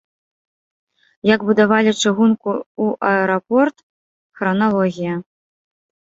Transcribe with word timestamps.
Як 1.35 1.39
будавалі 1.49 1.91
чыгунку 2.01 2.49
ў 2.83 3.13
аэрапорт, 3.13 3.77
храналогія. 4.43 5.15